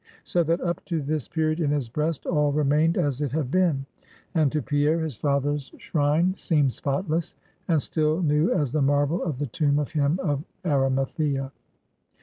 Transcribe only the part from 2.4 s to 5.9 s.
remained as it had been; and to Pierre, his father's